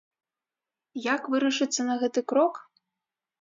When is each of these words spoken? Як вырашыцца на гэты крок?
Як 1.13 1.21
вырашыцца 1.33 1.81
на 1.91 1.99
гэты 2.05 2.25
крок? 2.35 2.53